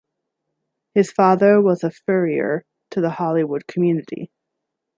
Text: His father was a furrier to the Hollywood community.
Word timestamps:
His 0.95 1.11
father 1.11 1.61
was 1.61 1.83
a 1.83 1.91
furrier 1.91 2.65
to 2.89 3.01
the 3.01 3.11
Hollywood 3.11 3.67
community. 3.67 4.31